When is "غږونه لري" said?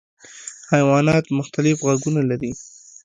1.87-2.51